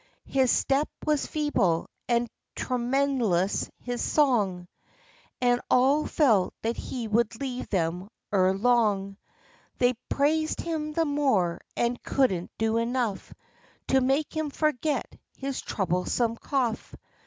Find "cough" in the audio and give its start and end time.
16.35-16.95